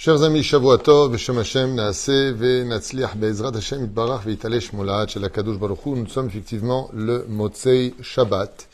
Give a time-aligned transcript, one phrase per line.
[0.00, 5.28] Chers amis, Shavuatov, Beshem Hashem, Naase, Ve Be'ezrat Hashem, Itbarach, Ve'italesh Molat, Shel
[5.58, 5.96] Baruch Hu.
[5.96, 8.68] Nous sommes effectivement le Motzei Shabbat,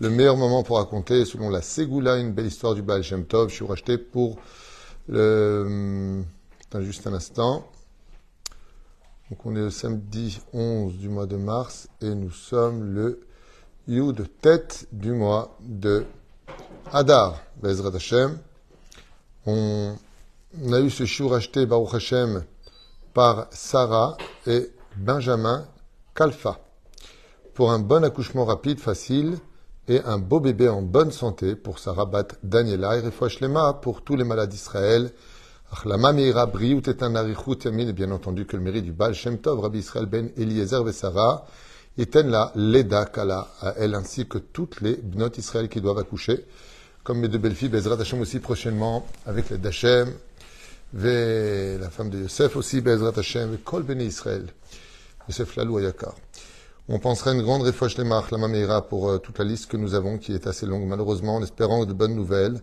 [0.00, 3.48] le meilleur moment pour raconter, selon la Ségoula, une belle histoire du Baal Shem Tov.
[3.48, 4.36] Je suis racheté pour
[5.08, 6.22] le...
[6.66, 7.66] Attends juste un instant.
[9.30, 13.22] Donc on est le samedi 11 du mois de mars et nous sommes le
[13.88, 16.04] Yud tête du mois de
[16.92, 18.38] Hadar, Be'ezrat Hashem.
[19.46, 19.96] On
[20.62, 22.44] on a eu ce chiour acheté, Baruch Hashem,
[23.12, 25.66] par Sarah et Benjamin
[26.14, 26.58] Kalfa,
[27.54, 29.38] pour un bon accouchement rapide, facile,
[29.88, 34.02] et un beau bébé en bonne santé pour Sarah Bat Daniela, et Refouach Lema pour
[34.02, 35.12] tous les malades d'Israël.
[35.72, 39.60] Achlama Meira et un Yamin, et bien entendu que le mérite du Baal Shem Tov,
[39.60, 41.46] Rabbi Israël Ben Eliezer Sarah,
[41.98, 46.44] éteignent la Leda Kala à elle, ainsi que toutes les Bnot Israël qui doivent accoucher,
[47.04, 50.12] comme mes deux belles filles, Bezrat Hashem aussi prochainement, avec les Dachem,
[50.94, 54.46] la femme de Yosef aussi, Bezrat Hashem, Kol Israël,
[55.28, 56.14] Yosef Lalou Ayakar.
[56.88, 59.94] On penserait une grande refouche les marques, la pour euh, toute la liste que nous
[59.94, 62.60] avons, qui est assez longue, malheureusement, en espérant de bonnes nouvelles.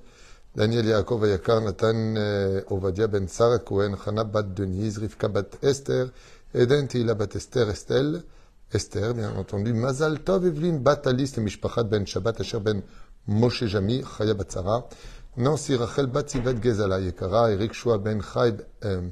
[0.56, 6.08] Daniel Yaakov Ayakar, Nathan euh, Ovadia Ben Sarah Cohen, Chana Bat Denise, Rivka Bat Esther,
[6.54, 8.24] Eden Teila Bat Esther Estelle,
[8.72, 12.82] Esther, bien entendu, Mazal Tov Evelyn Bat Alice, Mishpachat Ben Shabbat, Asher Ben
[13.28, 14.86] Moshe Jami, Chaya Bat Sarah,
[15.36, 18.54] Nancy Rachel Bat Sivet Gezala Yekara, Eric Shua Ben Chai,
[18.86, 19.10] euh,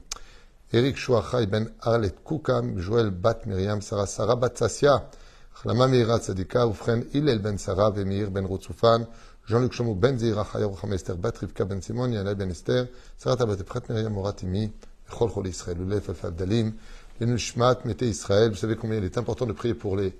[0.71, 5.09] Eric Shua Ben Arlet Kukam, Joël Bat Miriam, Sarah Sarah Bat Sassia,
[5.55, 9.07] Chlama Meira Tzadika, Ufren Hillel Ben Sarah, Vemir Ben Rotsufan,
[9.47, 13.37] Jean-Luc Shomou Ben Zira Chaya Rucham Esther Bat Rivka Ben Simon, Yana Ben Esther, Sarah
[13.37, 14.71] Tabat Efrat Miriam Moratimi,
[15.09, 16.73] Chol Chol Israël, Ulef Alf Abdalim,
[17.19, 18.51] les Nushmat, Mete Israël.
[18.51, 20.15] Vous savez combien il est important de prier pour les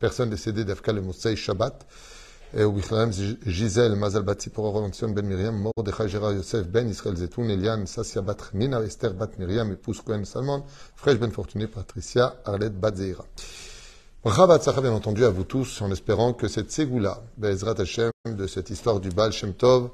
[0.00, 1.86] personnes décédées d'Afka le Mosei Shabbat
[2.53, 3.09] ובכללם
[3.45, 8.21] ז'יזל, מזל בת ציפורה רולנציון בן מרים, מרדכי ג'רה יוסף בן ישראל זיתון, אליאן, ססיה
[8.21, 10.61] בת חמינה, אסתר בת מרים, מפוס כהן סלמון,
[11.03, 13.23] פרש בן פורטוני, פטריסיה, ארלט בת זעירה.
[14.23, 18.45] Bracha Batzaka, bien entendu, à vous tous, en espérant que cette ségoula, Be'ezrat Hashem, de
[18.45, 19.89] cette histoire du Baal Shem Tov,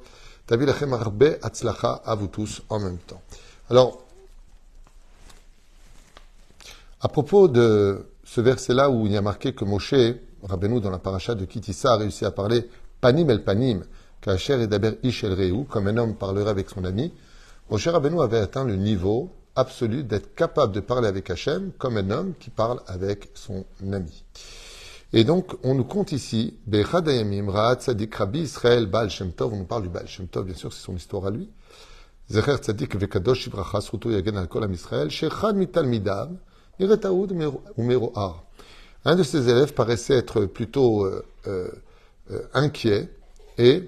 [0.46, 3.22] Tavi Lachem Arbe Atzlacha, à vous tous en même temps.
[3.70, 4.04] Alors,
[7.00, 9.94] à propos de ce verset-là où il y a marqué que Moshe,
[10.43, 12.69] Rabbeinu, dans la paracha de Kitissa, a réussi à parler
[13.01, 13.83] panim el panim,
[14.21, 17.13] kacher et daber ish el reu, comme un homme parlerait avec son ami,
[17.69, 22.09] Moshe Rabbeinu avait atteint le niveau absolu d'être capable de parler avec Hachem comme un
[22.11, 24.23] homme qui parle avec son ami.
[25.15, 29.53] Et donc, on nous compte ici, Bechad Ayamim, Ra'at Tzadik, Rabbi Israël, Baal Shem Tov,
[29.53, 31.49] on nous parle du Baal Shem Tov, bien sûr, c'est son histoire à lui.
[32.29, 36.31] Zecher Tzadik, Vekadosh, Ibracha, Sruto, Yagen, Al-Kol, Am Israël, Shechad Mital Midav,
[36.79, 37.31] Iretaoud.
[39.05, 41.67] Un de ses élèves paraissait être plutôt euh, euh,
[42.31, 43.09] euh, inquiet
[43.57, 43.83] et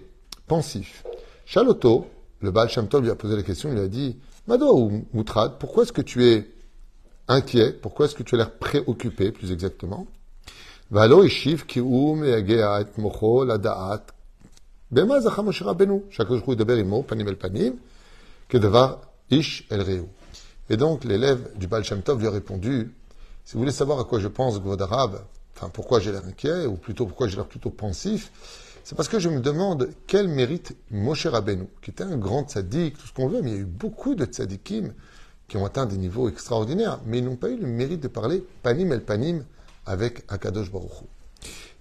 [0.46, 1.04] pensif.
[1.46, 2.08] Chaloto,
[2.42, 2.70] le Baal
[3.02, 4.18] lui a posé la question, il lui a dit
[4.48, 6.50] Mado ou Moutrad, pourquoi est-ce que tu es
[7.28, 7.72] inquiet?
[7.72, 10.06] Pourquoi est-ce que tu as l'air préoccupé, plus exactement?
[10.92, 10.96] Et
[12.98, 14.06] mocho la da'at.
[20.70, 21.84] Et donc, l'élève du Baal
[22.20, 22.94] lui a répondu
[23.46, 25.22] si vous voulez savoir à quoi je pense, God arabe,
[25.56, 28.32] enfin pourquoi j'ai l'air inquiet, ou plutôt pourquoi j'ai l'air plutôt pensif,
[28.84, 32.98] c'est parce que je me demande quel mérite Moshe Rabbeinu, qui était un grand tzaddik,
[32.98, 34.94] tout ce qu'on veut, mais il y a eu beaucoup de tzaddikim
[35.48, 38.44] qui ont atteint des niveaux extraordinaires, mais ils n'ont pas eu le mérite de parler
[38.64, 39.44] panim el panim
[39.86, 41.06] avec Akadosh Baruch Hu.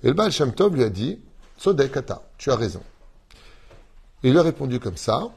[0.02, 1.20] Et le Baal Shem lui a dit,
[1.56, 2.82] Sodekata, tu as raison.
[4.22, 5.30] Il lui a répondu comme ça,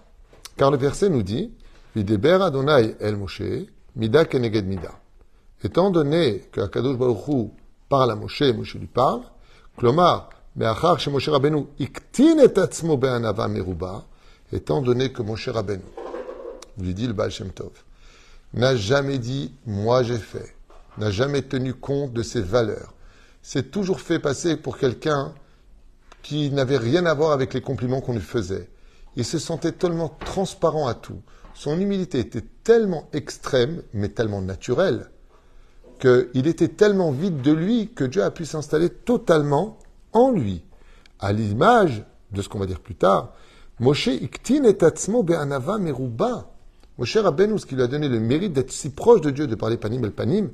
[0.58, 1.52] car le verset nous dit,
[1.96, 4.92] Videber Adonai el Moshe, mida keneged mida
[5.64, 7.52] étant donné qu'Akadosh Baruchou
[7.90, 9.22] parle à Moshe, Moshe lui parle,
[9.78, 14.06] Klomar, Meachar chez Moshe Rabbeinu, Iktin et Atzmo Be'anava Meruba,
[14.52, 15.84] étant donné que Moshe Rabbeinu,
[16.78, 17.32] lui dit le Baal
[18.54, 20.56] n'a jamais dit moi j'ai fait,
[20.98, 22.94] n'a jamais tenu compte de ses valeurs,
[23.42, 25.34] s'est toujours fait passer pour quelqu'un
[26.24, 28.70] qui n'avait rien à voir avec les compliments qu'on lui faisait.
[29.16, 31.22] Il se sentait tellement transparent à tout.
[31.54, 35.10] Son humilité était tellement extrême, mais tellement naturelle,
[35.98, 39.78] qu'il était tellement vide de lui que Dieu a pu s'installer totalement
[40.14, 40.64] en lui.
[41.20, 43.34] À l'image de ce qu'on va dire plus tard,
[43.80, 46.50] Moshe iktin et atzmo be'anava meruba.
[46.98, 49.56] Moshe Rabbeinu, ce qui lui a donné le mérite d'être si proche de Dieu, de
[49.56, 50.50] parler panim el panim,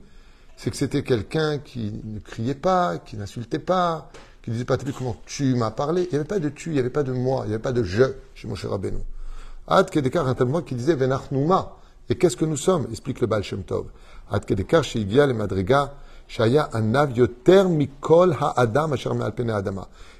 [0.57, 4.11] c'est que c'était quelqu'un qui ne criait pas, qui n'insultait pas,
[4.41, 6.03] qui ne disait pas, comment tu m'as parlé?
[6.03, 7.63] Il n'y avait pas de tu, il n'y avait pas de moi, il n'y avait
[7.63, 8.03] pas de je
[8.35, 8.99] chez Moshe Rabbeinu.
[9.67, 11.77] Ad Kedekar, un qui disait Venachnouma.
[12.09, 12.87] Et qu'est-ce que nous sommes?
[12.91, 13.85] Explique le Baal Shem Tov.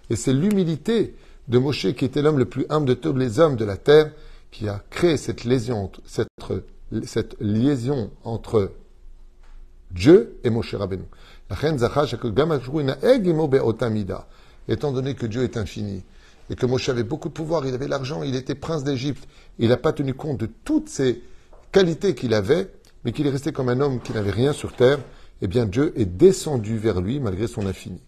[0.09, 1.15] Et c'est l'humilité
[1.47, 4.11] de Moshe qui était l'homme le plus humble de tous les hommes de la terre
[4.51, 5.91] qui a créé cette liaison
[8.23, 8.71] entre
[9.91, 11.03] Dieu et Moshe Rabbeinu.
[14.67, 16.03] Étant donné que Dieu est infini
[16.49, 19.27] et que Moshe avait beaucoup de pouvoir, il avait l'argent, il était prince d'Égypte,
[19.59, 21.21] il n'a pas tenu compte de toutes ces
[21.71, 22.69] qualités qu'il avait,
[23.03, 24.99] mais qu'il est resté comme un homme qui n'avait rien sur terre,
[25.41, 28.01] eh bien Dieu est descendu vers lui malgré son infini.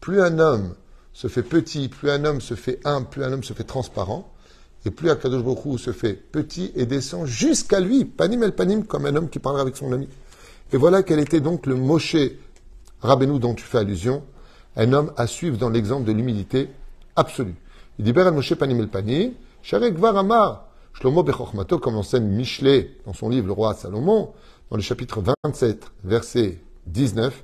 [0.00, 0.74] Plus un homme
[1.12, 4.30] se fait petit, plus un homme se fait humble, plus un homme se fait transparent,
[4.84, 9.06] et plus Akadosh Baruch se fait petit et descend jusqu'à lui, panim el panim, comme
[9.06, 10.08] un homme qui parlera avec son ami.
[10.72, 12.16] Et voilà quel était donc le Moshe
[13.00, 14.22] Rabbeinu dont tu fais allusion,
[14.76, 16.68] un homme à suivre dans l'exemple de l'humilité
[17.16, 17.54] absolue.
[17.98, 19.32] Il dit Moshe panim el panim,
[19.68, 24.32] Sharek Amar, Shlomo Bechormato, comme enseigne Michelet dans son livre Le roi Salomon,
[24.70, 27.42] dans le chapitre 27, verset 19,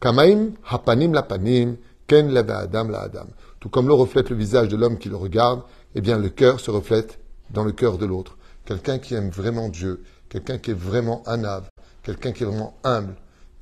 [0.00, 1.76] Kamaim hapanim la panim,
[2.06, 3.26] ken adam la adam.
[3.58, 5.62] Tout comme le reflète le visage de l'homme qui le regarde,
[5.96, 7.18] eh bien le cœur se reflète
[7.50, 8.38] dans le cœur de l'autre.
[8.64, 11.68] Quelqu'un qui aime vraiment Dieu, quelqu'un qui est vraiment anave,
[12.04, 13.16] quelqu'un qui est vraiment humble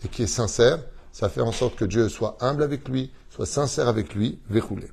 [0.04, 0.80] et qui est sincère,
[1.12, 4.88] ça fait en sorte que Dieu soit humble avec lui, soit sincère avec lui, verroulé.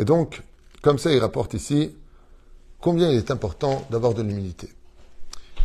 [0.00, 0.42] Et donc,
[0.82, 1.94] comme ça, il rapporte ici
[2.80, 4.68] combien il est important d'avoir de l'humilité.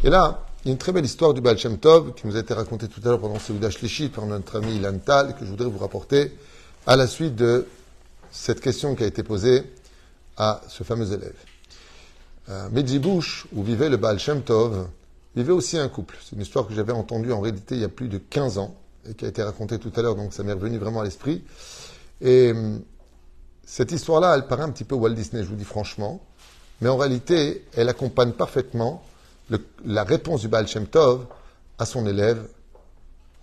[0.03, 2.35] Et là, il y a une très belle histoire du Baal Shem Tov qui nous
[2.35, 5.43] a été racontée tout à l'heure pendant Seudah Shlichit par notre ami Ilan Tal, que
[5.43, 6.37] je voudrais vous rapporter
[6.85, 7.65] à la suite de
[8.31, 9.63] cette question qui a été posée
[10.37, 11.35] à ce fameux élève.
[12.49, 14.87] Euh, Medjibouche, où vivait le Baal Shem Tov,
[15.35, 16.15] vivait aussi un couple.
[16.23, 18.75] C'est une histoire que j'avais entendue en réalité il y a plus de 15 ans
[19.09, 21.43] et qui a été racontée tout à l'heure, donc ça m'est revenu vraiment à l'esprit.
[22.23, 22.81] Hum,
[23.69, 26.21] cette histoire-là, elle paraît un petit peu Walt Disney, je vous dis franchement,
[26.79, 29.03] mais en réalité, elle accompagne parfaitement
[29.85, 31.25] la réponse du Baal Shem Tov
[31.77, 32.47] à son élève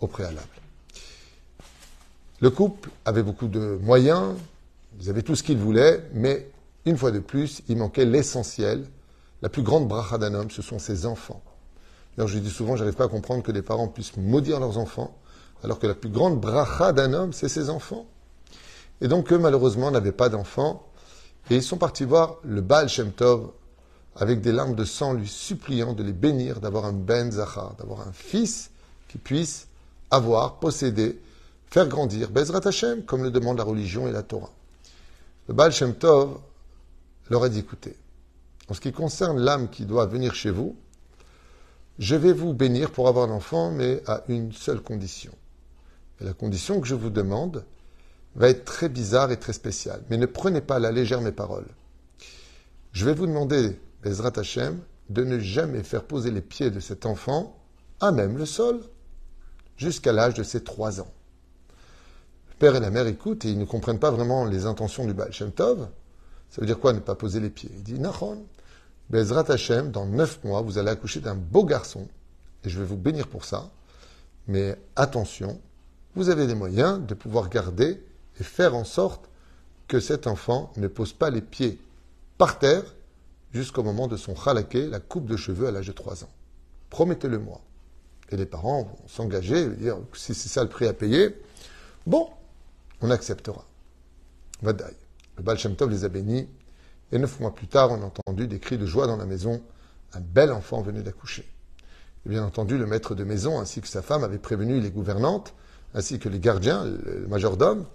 [0.00, 0.49] au préalable.
[2.41, 4.35] Le couple avait beaucoup de moyens,
[4.99, 6.49] ils avaient tout ce qu'ils voulaient, mais
[6.87, 8.87] une fois de plus, il manquait l'essentiel.
[9.43, 11.43] La plus grande bracha d'un homme, ce sont ses enfants.
[12.17, 15.19] Alors je dis souvent, j'arrive pas à comprendre que des parents puissent maudire leurs enfants,
[15.62, 18.06] alors que la plus grande bracha d'un homme, c'est ses enfants.
[19.00, 20.87] Et donc eux, malheureusement, n'avaient pas d'enfants,
[21.50, 23.50] et ils sont partis voir le Baal Shem Tov
[24.17, 28.06] avec des larmes de sang, lui suppliant de les bénir, d'avoir un Ben Zachar, d'avoir
[28.06, 28.70] un fils
[29.08, 29.69] qui puisse
[30.11, 31.20] avoir, posséder,
[31.67, 34.50] faire grandir Bezrat Hashem, comme le demande la religion et la Torah.
[35.49, 36.38] Le Baal Shem Tov
[37.29, 37.96] leur a dit écoutez,
[38.69, 40.76] en ce qui concerne l'âme qui doit venir chez vous,
[41.99, 45.32] je vais vous bénir pour avoir l'enfant, mais à une seule condition.
[46.20, 47.64] Et la condition que je vous demande
[48.36, 50.02] va être très bizarre et très spéciale.
[50.10, 51.69] Mais ne prenez pas à la légère mes paroles.
[52.92, 57.06] Je vais vous demander Ezrat Hashem, de ne jamais faire poser les pieds de cet
[57.06, 57.56] enfant
[58.00, 58.81] à même le sol,
[59.76, 61.12] jusqu'à l'âge de ses trois ans.
[62.48, 65.14] Le père et la mère écoutent et ils ne comprennent pas vraiment les intentions du
[65.14, 65.88] Baal Shem Tov.
[66.50, 67.70] Ça veut dire quoi ne pas poser les pieds?
[67.75, 68.44] Il dit Nahon,
[69.10, 72.08] Bezrat Hashem, dans neuf mois, vous allez accoucher d'un beau garçon
[72.64, 73.70] et je vais vous bénir pour ça.
[74.46, 75.60] Mais attention,
[76.14, 78.00] vous avez les moyens de pouvoir garder
[78.40, 79.28] et faire en sorte
[79.88, 81.78] que cet enfant ne pose pas les pieds
[82.38, 82.82] par terre
[83.52, 86.31] jusqu'au moment de son khalaké, la coupe de cheveux à l'âge de 3 ans.
[86.90, 87.60] Promettez-le moi.
[88.31, 91.36] Et les parents vont s'engager dire si c'est ça le prix à payer,
[92.06, 92.29] bon,
[93.00, 93.64] on acceptera.
[94.62, 94.94] Vadaï.
[95.36, 95.58] Le Baal
[95.91, 96.48] les a bénis.
[97.12, 99.62] Et neuf mois plus tard, on a entendu des cris de joie dans la maison.
[100.14, 101.46] Un bel enfant venait d'accoucher.
[102.24, 105.55] Et bien entendu, le maître de maison ainsi que sa femme avaient prévenu les gouvernantes,
[105.93, 107.86] ainsi que les gardiens, le majordome,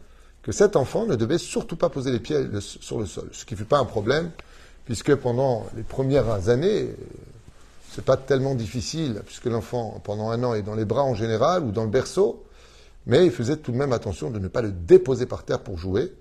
[0.44, 3.30] que cet enfant ne devait surtout pas poser les pieds sur le sol.
[3.32, 4.32] Ce qui ne fut pas un problème
[4.90, 6.90] puisque pendant les premières années,
[7.92, 11.64] c'est pas tellement difficile, puisque l'enfant, pendant un an, est dans les bras en général
[11.64, 12.44] ou dans le berceau,
[13.06, 15.78] mais il faisait tout de même attention de ne pas le déposer par terre pour
[15.78, 16.12] jouer,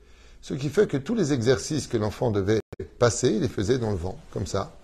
[0.43, 2.61] ce qui fait que tous les exercices que l'enfant devait
[2.99, 4.77] passer, il les faisait dans le vent, comme ça.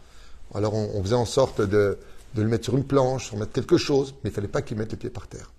[0.54, 1.98] Alors on, faisait en sorte de,
[2.36, 4.92] le mettre sur une planche, sur mettre quelque chose, mais il fallait pas qu'il mette
[4.92, 5.52] les pieds par terre.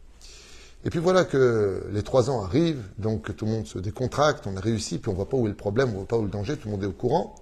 [0.86, 4.56] Et puis voilà que les trois ans arrivent, donc tout le monde se décontracte, on
[4.56, 6.26] a réussi, puis on voit pas où est le problème, on voit pas où est
[6.26, 7.36] le danger, tout le monde est au courant.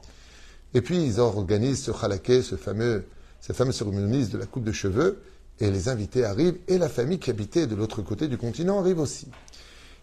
[0.73, 3.05] Et puis ils organisent ce khalaké, ce fameux,
[3.41, 5.21] cette fameuse cérémonie de la coupe de cheveux,
[5.59, 8.99] et les invités arrivent, et la famille qui habitait de l'autre côté du continent arrive
[8.99, 9.27] aussi.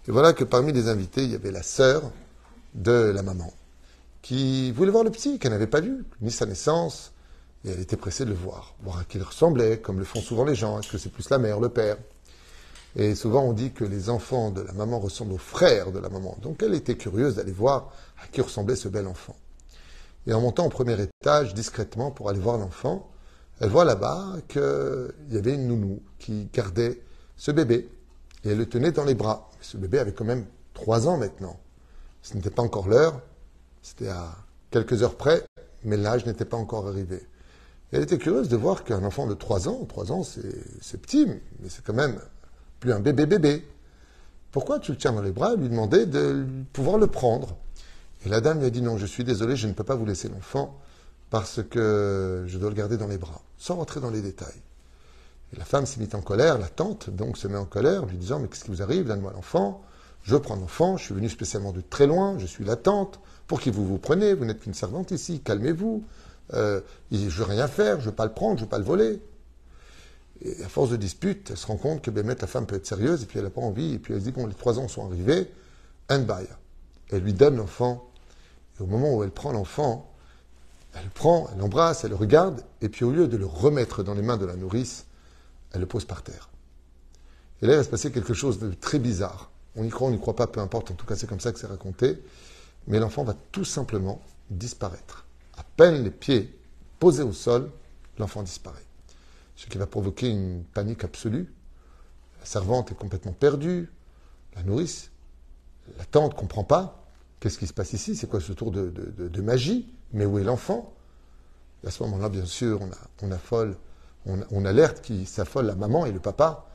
[0.06, 2.12] Et voilà que parmi les invités, il y avait la sœur
[2.75, 3.50] de la maman,
[4.20, 7.12] qui voulait voir le petit, qu'elle n'avait pas vu, ni sa naissance,
[7.64, 10.20] et elle était pressée de le voir, voir à qui il ressemblait, comme le font
[10.20, 10.78] souvent les gens.
[10.78, 11.97] Est-ce que c'est plus la mère, le père?
[12.97, 16.09] Et souvent on dit que les enfants de la maman ressemblent aux frères de la
[16.09, 16.37] maman.
[16.42, 17.92] Donc elle était curieuse d'aller voir
[18.23, 19.37] à qui ressemblait ce bel enfant.
[20.26, 23.11] Et en montant au premier étage discrètement pour aller voir l'enfant,
[23.61, 27.00] elle voit là-bas qu'il y avait une nounou qui gardait
[27.37, 27.88] ce bébé.
[28.44, 29.50] Et elle le tenait dans les bras.
[29.61, 31.59] ce bébé avait quand même trois ans maintenant.
[32.23, 33.20] Ce n'était pas encore l'heure
[33.82, 34.37] C'était à
[34.70, 35.44] quelques heures près,
[35.85, 37.23] mais l'âge n'était pas encore arrivé.
[37.92, 41.68] elle était curieuse de voir qu'un enfant de 3 ans, 3 ans c'est petit, mais
[41.68, 42.20] c'est quand même
[42.80, 43.64] plus un bébé bébé.
[44.50, 47.56] Pourquoi tu le tiens dans les bras Elle lui demandait de pouvoir le prendre?
[48.25, 50.06] Et la dame lui a dit non, je suis désolé, je ne peux pas vous
[50.06, 50.78] laisser l'enfant
[51.30, 54.60] parce que je dois le garder dans les bras, sans rentrer dans les détails.
[55.52, 58.16] Et la femme s'est mise en colère, la tante donc se met en colère, lui
[58.16, 59.06] disant mais qu'est-ce qui vous arrive?
[59.06, 59.82] Donne-moi l'enfant.
[60.22, 63.20] Je prends l'enfant, je suis venu spécialement de très loin, je suis la tante.
[63.46, 64.34] Pour qui vous vous prenez?
[64.34, 66.04] Vous n'êtes qu'une servante ici, calmez-vous.
[66.52, 68.70] Euh, je ne veux rien faire, je ne veux pas le prendre, je ne veux
[68.70, 69.20] pas le voler.
[70.42, 73.23] Et à force de dispute, elle se rend compte que la femme peut être sérieuse,
[73.23, 74.88] et puis elle n'a pas envie, et puis elle se dit, bon, les trois ans
[74.88, 75.50] sont arrivés,
[76.11, 76.47] and by.
[77.11, 78.11] Elle lui donne l'enfant,
[78.78, 80.11] et au moment où elle prend l'enfant,
[80.94, 84.02] elle le prend, elle l'embrasse, elle le regarde, et puis au lieu de le remettre
[84.02, 85.06] dans les mains de la nourrice,
[85.73, 86.49] elle le pose par terre.
[87.62, 89.50] Et là, il va se passer quelque chose de très bizarre.
[89.76, 91.52] On y croit, on n'y croit pas, peu importe, en tout cas c'est comme ça
[91.52, 92.23] que c'est raconté.
[92.87, 95.26] Mais l'enfant va tout simplement disparaître.
[95.59, 96.59] À peine les pieds
[96.99, 97.70] posés au sol,
[98.18, 98.89] l'enfant disparaît
[99.61, 101.52] ce qui va provoquer une panique absolue.
[102.38, 103.93] La servante est complètement perdue,
[104.57, 105.11] la nourrice,
[105.99, 107.05] la tante ne comprend pas.
[107.40, 108.17] Qu'est-ce qui se passe ici?
[108.17, 109.87] C'est quoi ce tour de, magie?
[110.14, 110.95] Mais où est l'enfant?
[111.87, 112.81] À ce moment-là, bien sûr,
[113.21, 113.76] on, affole,
[114.25, 116.67] on, alerte qui s'affole la maman et le papa,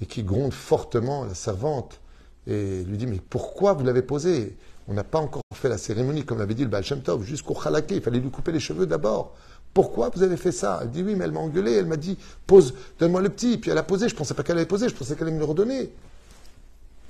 [0.00, 2.00] et qui gronde fortement la servante,
[2.48, 4.56] et lui dit Mais pourquoi vous l'avez posé
[4.88, 6.82] On n'a pas encore fait la cérémonie, comme l'avait dit le Baal
[7.20, 9.36] jusqu'au khalaké, il fallait lui couper les cheveux d'abord.
[9.74, 12.18] Pourquoi vous avez fait ça Elle dit oui, mais elle m'a engueulé, elle m'a dit
[12.46, 13.56] pose, donne-moi le petit.
[13.56, 15.40] Puis elle a posé, je pensais pas qu'elle allait poser, je pensais qu'elle allait me
[15.40, 15.92] le redonner.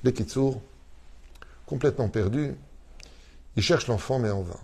[0.03, 0.61] Les Kitsour,
[1.65, 2.55] complètement perdu,
[3.55, 4.59] il cherche l'enfant, mais en vain.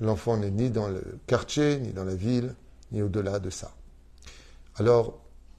[0.00, 2.54] L'enfant n'est ni dans le quartier, ni dans la ville,
[2.92, 3.72] ni au-delà de ça.
[4.76, 5.18] Alors,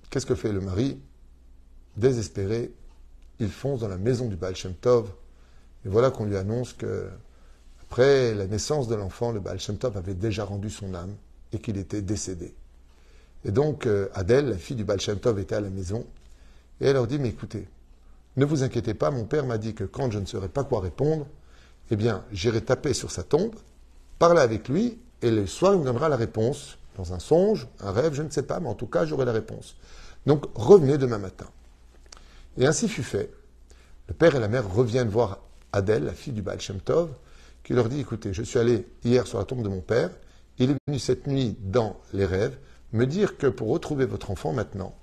[0.09, 0.99] qu'est-ce que fait le mari?
[1.97, 2.71] Désespéré,
[3.39, 5.09] il fonce dans la maison du Baal Shem Tov,
[5.85, 7.09] et voilà qu'on lui annonce que,
[7.81, 11.15] après la naissance de l'enfant, le Baal Shem Tov avait déjà rendu son âme
[11.53, 12.53] et qu'il était décédé.
[13.45, 16.05] Et donc, euh, Adèle, la fille du Baal était à la maison.
[16.81, 17.67] Et elle leur dit, mais écoutez,
[18.37, 20.81] ne vous inquiétez pas, mon père m'a dit que quand je ne saurais pas quoi
[20.81, 21.27] répondre,
[21.91, 23.55] eh bien, j'irai taper sur sa tombe,
[24.17, 27.91] parler avec lui, et le soir, il me donnera la réponse, dans un songe, un
[27.91, 29.75] rêve, je ne sais pas, mais en tout cas, j'aurai la réponse.
[30.25, 31.47] Donc, revenez demain matin.
[32.57, 33.31] Et ainsi fut fait.
[34.07, 35.39] Le père et la mère reviennent voir
[35.71, 39.45] Adèle, la fille du Baal qui leur dit, écoutez, je suis allé hier sur la
[39.45, 40.09] tombe de mon père,
[40.59, 42.57] il est venu cette nuit dans les rêves
[42.91, 44.95] me dire que pour retrouver votre enfant maintenant,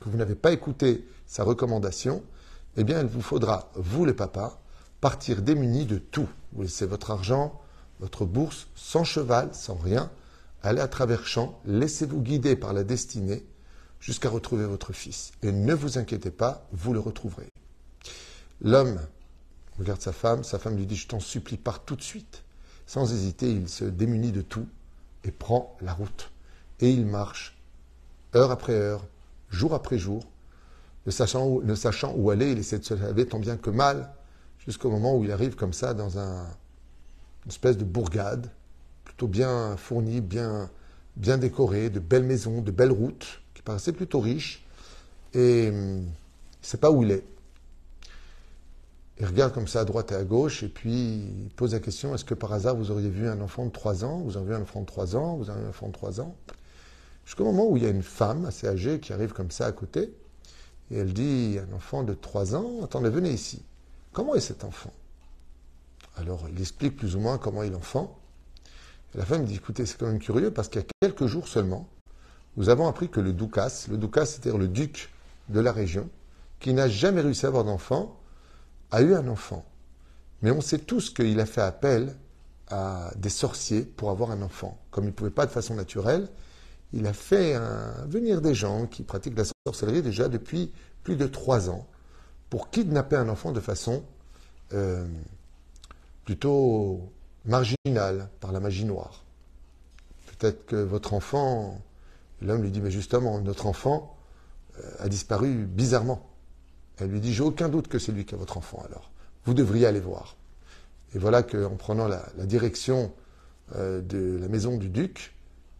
[0.00, 2.22] que vous n'avez pas écouté sa recommandation,
[2.76, 4.60] eh bien, il vous faudra, vous les papas,
[5.00, 6.28] partir démunis de tout.
[6.52, 7.60] Vous laissez votre argent,
[8.00, 10.10] votre bourse, sans cheval, sans rien,
[10.62, 13.46] allez à travers champs, laissez-vous guider par la destinée
[14.00, 15.32] jusqu'à retrouver votre fils.
[15.42, 17.48] Et ne vous inquiétez pas, vous le retrouverez.
[18.60, 19.00] L'homme
[19.78, 22.43] regarde sa femme, sa femme lui dit, je t'en supplie, pars tout de suite.
[22.86, 24.66] Sans hésiter, il se démunit de tout
[25.24, 26.30] et prend la route.
[26.80, 27.56] Et il marche,
[28.34, 29.04] heure après heure,
[29.50, 30.24] jour après jour,
[31.06, 34.10] ne sachant où, aller, il essaie de se laver tant bien que mal,
[34.58, 36.46] jusqu'au moment où il arrive comme ça dans un,
[37.44, 38.50] une espèce de bourgade,
[39.04, 40.70] plutôt bien fournie, bien,
[41.16, 44.64] bien décorée, de belles maisons, de belles routes, qui paraissaient plutôt riches,
[45.34, 46.06] et hum, il ne
[46.62, 47.24] sait pas où il est.
[49.20, 52.14] Il regarde comme ça à droite et à gauche et puis il pose la question
[52.14, 54.18] est-ce que par hasard vous auriez vu un enfant de 3 ans?
[54.18, 55.36] Vous avez vu un enfant de 3 ans?
[55.36, 56.34] Vous avez un enfant de 3 ans?
[57.24, 59.72] Jusqu'au moment où il y a une femme assez âgée qui arrive comme ça à
[59.72, 60.12] côté
[60.90, 63.62] et elle dit un enfant de 3 ans attendez, venez ici.
[64.12, 64.92] Comment est cet enfant?
[66.16, 68.18] Alors il explique plus ou moins comment est l'enfant.
[69.14, 71.88] La femme dit écoutez, c'est quand même curieux parce qu'il y a quelques jours seulement,
[72.56, 75.10] nous avons appris que le Doukas, le Doukas c'est-à-dire le duc
[75.50, 76.08] de la région,
[76.58, 78.18] qui n'a jamais réussi à avoir d'enfant,
[78.94, 79.64] a eu un enfant.
[80.42, 82.14] Mais on sait tous qu'il a fait appel
[82.68, 84.78] à des sorciers pour avoir un enfant.
[84.90, 86.28] Comme il ne pouvait pas de façon naturelle,
[86.92, 87.58] il a fait
[88.06, 90.72] venir des gens qui pratiquent la sorcellerie déjà depuis
[91.02, 91.86] plus de trois ans
[92.50, 94.04] pour kidnapper un enfant de façon
[94.72, 95.04] euh,
[96.24, 97.12] plutôt
[97.44, 99.24] marginale par la magie noire.
[100.38, 101.80] Peut-être que votre enfant,
[102.40, 104.16] l'homme lui dit, mais justement, notre enfant
[104.78, 106.33] euh, a disparu bizarrement.
[106.98, 109.10] Elle lui dit, j'ai aucun doute que c'est lui qui est votre enfant alors.
[109.44, 110.36] Vous devriez aller voir.
[111.14, 113.12] Et voilà qu'en prenant la, direction
[113.76, 115.34] euh, de la maison du duc,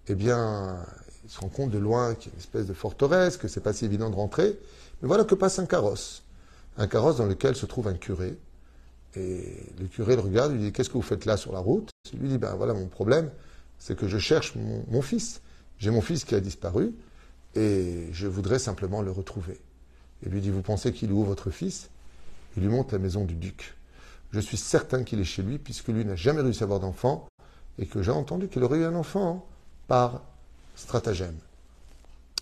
[0.08, 0.84] eh bien,
[1.24, 3.60] il se rend compte de loin qu'il y a une espèce de forteresse, que c'est
[3.60, 4.58] pas si évident de rentrer.
[5.00, 6.22] Mais voilà que passe un carrosse.
[6.76, 8.36] Un carrosse dans lequel se trouve un curé.
[9.16, 11.90] Et le curé le regarde, lui dit Qu'est-ce que vous faites là sur la route?
[12.12, 13.30] Il lui dit Ben voilà, mon problème,
[13.78, 15.40] c'est que je cherche mon fils.
[15.78, 16.92] J'ai mon fils qui a disparu
[17.54, 19.60] et je voudrais simplement le retrouver.
[20.24, 21.90] Il lui dit, vous pensez qu'il est où votre fils?
[22.56, 23.74] Il lui montre la maison du duc.
[24.32, 27.28] je suis certain qu'il est chez lui, puisque lui n'a jamais réussi à avoir d'enfant,
[27.78, 29.46] et que j'ai entendu qu'il aurait eu un enfant
[29.88, 30.22] par
[30.76, 31.36] stratagème.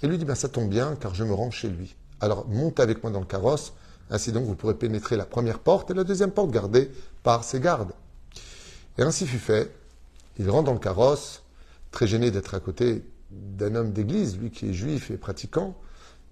[0.02, 1.94] Et lui dit, ben, ça tombe bien, car je me rends chez lui.
[2.20, 3.72] Alors montez avec moi dans le carrosse,
[4.10, 6.90] ainsi donc vous pourrez pénétrer la première porte et la deuxième porte gardée
[7.22, 7.92] par ses gardes.
[8.98, 9.74] Et ainsi fut fait.
[10.38, 11.42] Il rentre dans le carrosse,
[11.90, 15.76] très gêné d'être à côté d'un homme d'église, lui qui est juif et pratiquant.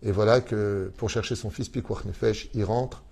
[0.03, 3.03] Et voilà que pour chercher son fils Pikwach Nefesh, il rentre.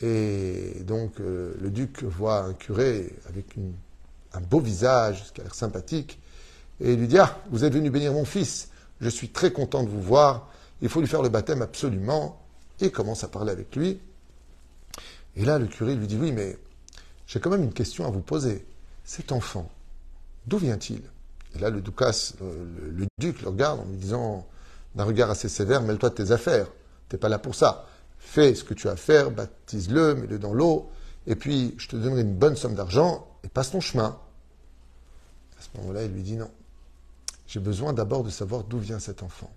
[0.00, 3.56] Et donc euh, le duc voit un curé avec
[4.32, 6.18] un beau visage, ce qui a l'air sympathique.
[6.80, 8.70] Et il lui dit Ah, vous êtes venu bénir mon fils.
[9.00, 10.48] Je suis très content de vous voir.
[10.80, 12.38] Il faut lui faire le baptême absolument.
[12.80, 14.00] Et commence à parler avec lui.
[15.36, 16.58] Et là, le curé lui dit Oui, mais
[17.26, 18.64] j'ai quand même une question à vous poser.
[19.04, 19.70] Cet enfant,
[20.46, 21.02] d'où vient-il?
[21.54, 24.46] Et là, le, Ducas, le, duc le regarde en lui disant
[24.94, 26.66] d'un regard assez sévère Mêle-toi de tes affaires.
[27.08, 27.86] Tu n'es pas là pour ça.
[28.18, 30.90] Fais ce que tu as à faire, baptise-le, mets-le dans l'eau,
[31.26, 34.18] et puis je te donnerai une bonne somme d'argent et passe ton chemin.
[35.58, 36.50] À ce moment-là, il lui dit Non.
[37.46, 39.52] J'ai besoin d'abord de savoir d'où vient cet enfant.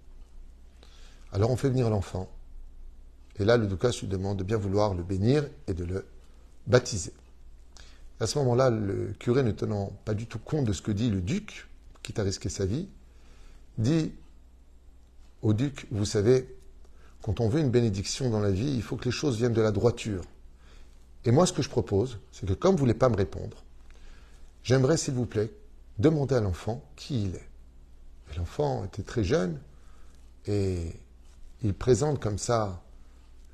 [1.32, 2.30] Alors on fait venir l'enfant.
[3.38, 6.06] Et là, le Ducas lui demande de bien vouloir le bénir et de le
[6.68, 7.13] baptiser.
[8.20, 11.10] À ce moment-là, le curé, ne tenant pas du tout compte de ce que dit
[11.10, 11.68] le duc,
[12.01, 12.88] qui a risqué sa vie,
[13.77, 14.13] dit
[15.46, 16.48] au duc, vous savez,
[17.22, 19.62] quand on veut une bénédiction dans la vie, il faut que les choses viennent de
[19.62, 20.24] la droiture.
[21.24, 23.64] Et moi, ce que je propose, c'est que comme vous ne voulez pas me répondre,
[24.64, 25.52] j'aimerais, s'il vous plaît,
[26.00, 27.50] demander à l'enfant qui il est.
[28.38, 29.60] L'enfant était très jeune
[30.48, 30.92] et
[31.64, 32.84] il présente comme ça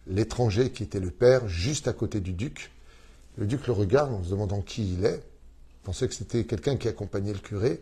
[0.07, 2.71] l'étranger qui était le père juste à côté du duc
[3.37, 5.17] le duc le regarde en se demandant qui il est.
[5.17, 7.81] Il pensait que c'était quelqu'un qui accompagnait le curé.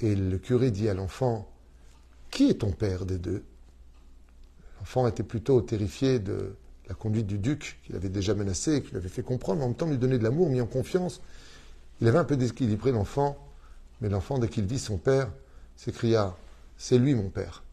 [0.00, 1.48] Et le curé dit à l'enfant
[2.38, 3.42] Qui est ton père des deux?
[4.78, 6.54] L'enfant était plutôt terrifié de
[6.88, 9.68] la conduite du duc, qu'il avait déjà menacé et qu'il avait fait comprendre, mais en
[9.70, 11.20] même temps lui donner de l'amour, mis en confiance.
[12.00, 13.36] Il avait un peu déséquilibré l'enfant,
[14.00, 15.32] mais l'enfant, dès qu'il vit son père,
[15.74, 16.36] s'écria
[16.76, 17.64] C'est lui mon père.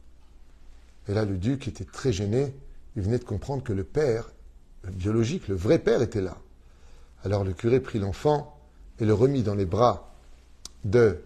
[1.07, 2.51] Et là, le duc était très gêné.
[2.95, 4.31] Il venait de comprendre que le père,
[4.81, 6.39] le biologique, le vrai père, était là.
[7.23, 8.59] Alors le curé prit l'enfant
[8.99, 10.15] et le remit dans les bras
[10.85, 11.21] de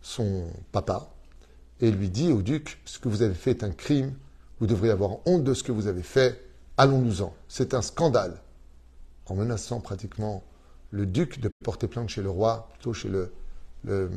[0.00, 1.13] son papa
[1.84, 4.14] et lui dit au duc, ce que vous avez fait est un crime,
[4.58, 6.42] vous devriez avoir honte de ce que vous avez fait,
[6.78, 7.34] allons-nous-en.
[7.46, 8.40] C'est un scandale.
[9.26, 10.42] En menaçant pratiquement
[10.90, 13.30] le duc de porter plainte chez le roi, plutôt chez le,
[13.88, 14.08] euh,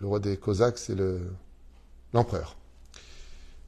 [0.00, 0.96] roi des Cosaques, c'est
[2.12, 2.56] l'empereur.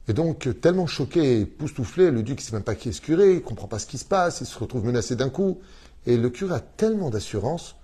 [0.07, 3.01] Et donc, tellement choqué et époustouflé, le duc ne sait même pas qui est ce
[3.01, 5.59] curé, il ne comprend pas ce qui se passe, il se retrouve menacé d'un coup.
[6.05, 7.75] Et le curé a tellement d'assurance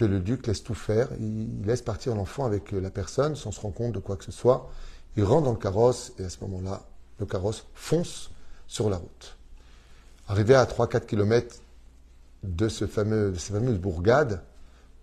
[0.00, 3.60] que le duc laisse tout faire, il laisse partir l'enfant avec la personne sans se
[3.60, 4.70] rendre compte de quoi que ce soit.
[5.18, 6.86] Il rentre dans le carrosse et à ce moment-là,
[7.18, 8.30] le carrosse fonce
[8.66, 9.36] sur la route.
[10.26, 11.54] Arrivé à 3-4 km
[12.44, 14.42] de, ce fameux, de cette fameuse bourgade,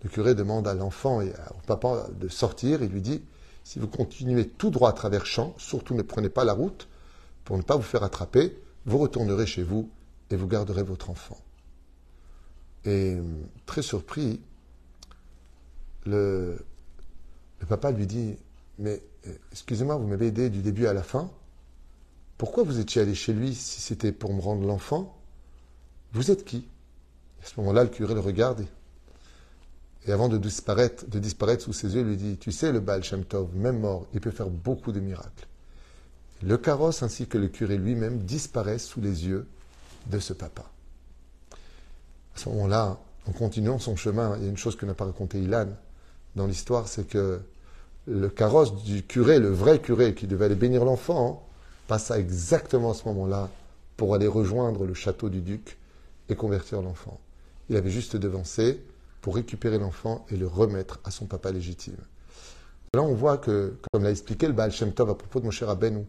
[0.01, 3.21] le curé demande à l'enfant et au papa de sortir et lui dit
[3.63, 6.87] si vous continuez tout droit à travers champs, surtout ne prenez pas la route
[7.45, 9.91] pour ne pas vous faire attraper, vous retournerez chez vous
[10.31, 11.37] et vous garderez votre enfant.
[12.83, 13.17] Et
[13.67, 14.41] très surpris,
[16.07, 16.65] le,
[17.67, 18.35] papa lui dit,
[18.79, 19.01] mais
[19.51, 21.29] excusez-moi, vous m'avez aidé du début à la fin.
[22.37, 25.17] Pourquoi vous étiez allé chez lui si c'était pour me rendre l'enfant?
[26.13, 26.67] Vous êtes qui?
[27.43, 28.65] À ce moment-là, le curé le regarde
[30.07, 32.79] et avant de disparaître, de disparaître sous ses yeux, il lui dit Tu sais, le
[32.79, 35.47] Baal Shem Tov, même mort, il peut faire beaucoup de miracles.
[36.43, 39.47] Le carrosse ainsi que le curé lui-même disparaissent sous les yeux
[40.05, 40.63] de ce papa.
[42.35, 45.05] À ce moment-là, en continuant son chemin, il y a une chose que n'a pas
[45.05, 45.67] raconté Ilan
[46.37, 47.41] dans l'histoire c'est que
[48.07, 51.45] le carrosse du curé, le vrai curé qui devait aller bénir l'enfant,
[51.87, 53.49] passa exactement à ce moment-là
[53.97, 55.77] pour aller rejoindre le château du duc
[56.29, 57.19] et convertir l'enfant.
[57.69, 58.79] Il avait juste devancé
[59.21, 61.97] pour récupérer l'enfant et le remettre à son papa légitime.
[62.93, 65.51] Là, on voit que, comme l'a expliqué le Baal Shem Tov à propos de mon
[65.51, 66.05] cher Abenou,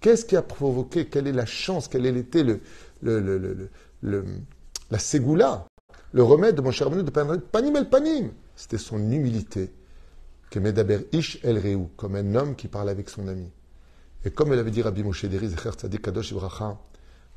[0.00, 2.60] qu'est-ce qui a provoqué, quelle est la chance, quelle a été le,
[3.02, 4.24] le,
[4.90, 5.66] la ségoula,
[6.12, 9.72] le remède de mon cher Abenou de Panim el Panim C'était son humilité,
[10.50, 13.48] que Medaber Ish el Reu, comme un homme qui parle avec son ami.
[14.24, 16.78] Et comme elle avait dit Rabbi Moshe Deri, Tzadik Kadosh Ibracha,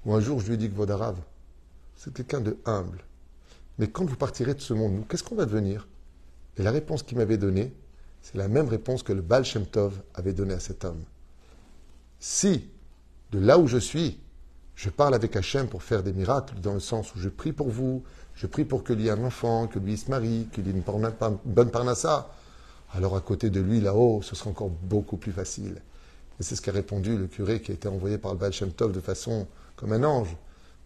[0.05, 1.17] où un jour je lui ai dit que Vodarav,
[1.95, 3.03] c'est quelqu'un de humble,
[3.77, 5.87] mais quand vous partirez de ce monde, qu'est-ce qu'on va devenir?
[6.57, 7.73] Et la réponse qu'il m'avait donnée,
[8.21, 11.03] c'est la même réponse que le Baal Shem Tov avait donnée à cet homme.
[12.19, 12.69] Si,
[13.31, 14.19] de là où je suis,
[14.75, 17.69] je parle avec Hachem pour faire des miracles, dans le sens où je prie pour
[17.69, 18.03] vous,
[18.35, 20.83] je prie pour que lui ait un enfant, que lui se marie, qu'il ait une
[21.45, 22.29] bonne parnassa,
[22.93, 25.81] alors à côté de lui, là-haut, ce sera encore beaucoup plus facile.
[26.39, 28.71] Et c'est ce qu'a répondu le curé qui a été envoyé par le Baal Shem
[28.71, 30.35] Tov de façon comme un ange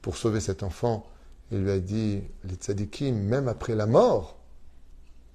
[0.02, 1.08] pour sauver cet enfant
[1.52, 4.38] Il lui a dit, les tzadikim, même après la mort,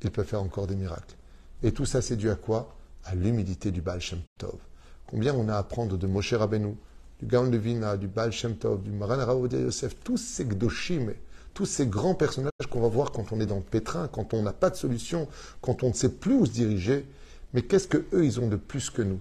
[0.03, 1.17] ils peuvent faire encore des miracles.
[1.63, 2.77] Et tout ça, c'est dû à quoi?
[3.05, 4.59] À l'humilité du Baal Shem Tov.
[5.07, 6.77] Combien on a à apprendre de Moshe Rabbeinu,
[7.21, 11.13] du Gaon de Vina, du Baal Shem Tov, du Maran Ravodia Yosef, tous ces Gdoshim,
[11.55, 14.43] tous ces grands personnages qu'on va voir quand on est dans le pétrin, quand on
[14.43, 15.29] n'a pas de solution,
[15.61, 17.07] quand on ne sait plus où se diriger.
[17.53, 19.21] Mais qu'est-ce que eux, ils ont de plus que nous?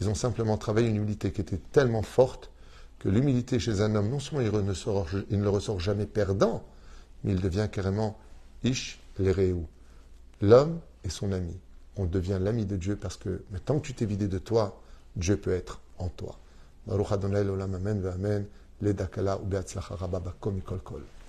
[0.00, 2.50] Ils ont simplement travaillé une humilité qui était tellement forte
[2.98, 6.64] que l'humilité chez un homme, non seulement il, ne, sort, il ne ressort jamais perdant,
[7.22, 8.18] mais il devient carrément
[8.64, 9.66] Ish l'Ereou.
[10.40, 11.56] L'homme est son ami.
[11.96, 14.80] On devient l'ami de Dieu parce que mais tant que tu t'es vidé de toi,
[15.16, 16.39] Dieu peut être en toi.
[16.86, 18.48] Baruch Adonai Olam Amen Amen.
[18.80, 21.19] Ledakala ou Beatzlacha Rabba Kol.